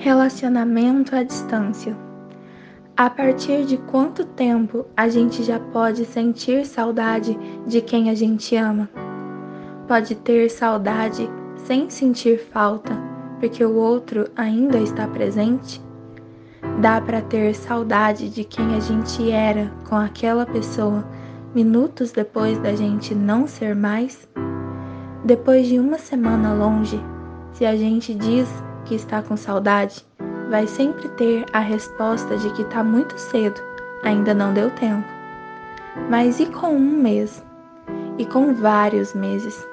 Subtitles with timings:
[0.00, 1.96] Relacionamento à distância.
[2.96, 7.36] A partir de quanto tempo a gente já pode sentir saudade
[7.66, 8.88] de quem a gente ama?
[9.88, 12.96] Pode ter saudade sem sentir falta,
[13.40, 15.82] porque o outro ainda está presente?
[16.80, 21.04] Dá para ter saudade de quem a gente era com aquela pessoa
[21.52, 24.28] minutos depois da gente não ser mais?
[25.24, 27.00] Depois de uma semana longe,
[27.52, 28.48] se a gente diz
[28.88, 30.04] que está com saudade,
[30.48, 33.60] vai sempre ter a resposta de que está muito cedo,
[34.02, 35.06] ainda não deu tempo.
[36.08, 37.44] Mas e com um mês?
[38.16, 39.66] E com vários meses?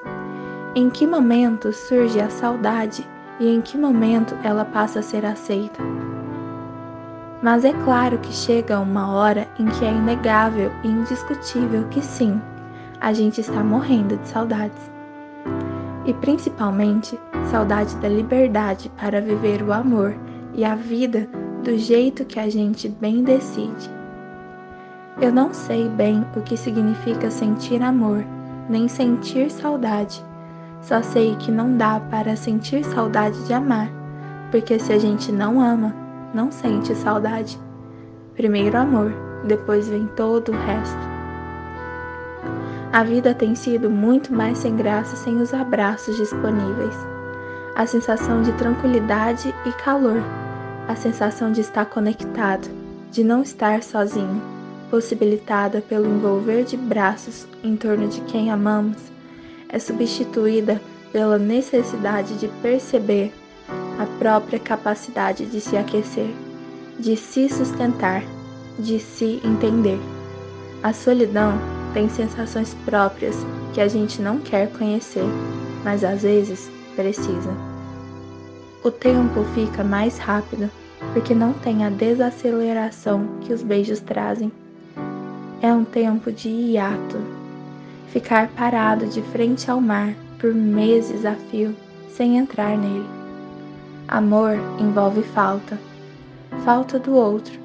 [0.74, 3.06] Em que momento surge a saudade
[3.40, 5.82] e em que momento ela passa a ser aceita?
[7.42, 12.40] Mas é claro que chega uma hora em que é inegável e indiscutível que sim,
[13.00, 14.96] a gente está morrendo de saudades
[16.06, 20.14] e principalmente saudade da liberdade para viver o amor
[20.54, 21.28] e a vida
[21.62, 23.90] do jeito que a gente bem decide.
[25.20, 28.24] Eu não sei bem o que significa sentir amor,
[28.68, 30.22] nem sentir saudade.
[30.82, 33.88] Só sei que não dá para sentir saudade de amar,
[34.50, 35.94] porque se a gente não ama,
[36.34, 37.58] não sente saudade.
[38.34, 39.12] Primeiro amor,
[39.46, 41.16] depois vem todo o resto.
[42.92, 46.96] A vida tem sido muito mais sem graça sem os abraços disponíveis.
[47.76, 50.22] A sensação de tranquilidade e calor,
[50.88, 52.66] a sensação de estar conectado,
[53.12, 54.40] de não estar sozinho,
[54.90, 58.96] possibilitada pelo envolver de braços em torno de quem amamos,
[59.68, 60.80] é substituída
[61.12, 63.30] pela necessidade de perceber
[63.98, 66.34] a própria capacidade de se aquecer,
[66.98, 68.22] de se sustentar,
[68.78, 70.00] de se entender.
[70.82, 71.52] A solidão
[71.92, 73.36] tem sensações próprias
[73.74, 75.26] que a gente não quer conhecer,
[75.84, 77.50] mas às vezes precisa.
[78.82, 80.68] O tempo fica mais rápido
[81.12, 84.50] porque não tem a desaceleração que os beijos trazem.
[85.62, 87.18] É um tempo de hiato,
[88.08, 91.76] ficar parado de frente ao mar por meses a fio
[92.08, 93.06] sem entrar nele.
[94.08, 95.78] Amor envolve falta,
[96.64, 97.58] falta do outro,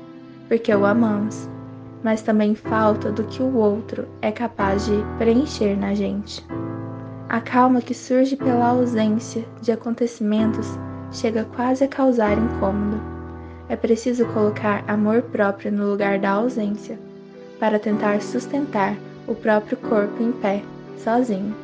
[0.47, 1.49] porque o amamos
[2.03, 6.43] mas também falta do que o outro é capaz de preencher na gente.
[7.31, 10.67] A calma que surge pela ausência de acontecimentos
[11.13, 12.99] chega quase a causar incômodo.
[13.69, 16.99] É preciso colocar amor próprio no lugar da ausência,
[17.57, 18.97] para tentar sustentar
[19.29, 20.61] o próprio corpo em pé,
[20.97, 21.55] sozinho.